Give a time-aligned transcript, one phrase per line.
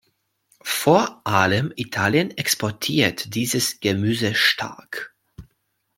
[0.63, 5.13] Vor allem Italien exportiert dieses Gemüse stark.